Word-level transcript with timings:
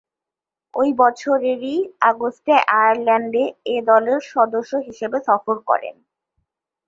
ঐ 0.73 0.83
বছরেরই 0.99 1.75
আগস্টে 2.09 2.53
আয়ারল্যান্ডে 2.75 3.43
এ 3.65 3.77
দলের 3.89 4.19
সদস্য 4.33 4.71
হিসেবে 4.87 5.17
সফর 5.27 5.55
করেন। 5.69 5.95